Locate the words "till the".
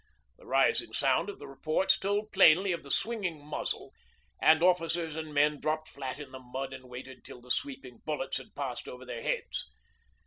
7.23-7.51